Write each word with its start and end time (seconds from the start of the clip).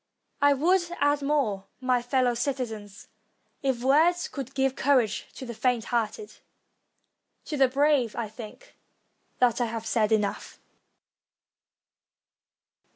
I 0.41 0.53
would 0.53 0.81
add 0.99 1.21
more, 1.21 1.67
my 1.79 2.01
fellow 2.01 2.33
citizens, 2.33 3.07
if 3.61 3.83
words 3.83 4.27
could 4.27 4.55
give 4.55 4.75
cour 4.75 5.01
age 5.01 5.27
to 5.35 5.45
the 5.45 5.53
faint 5.53 5.85
hearted; 5.93 6.39
to 7.45 7.55
the 7.55 7.67
brave 7.67 8.15
I 8.15 8.27
think 8.27 8.75
that 9.37 9.61
I 9.61 9.65
have 9.65 9.85
said 9.85 10.11
enough. 10.11 10.57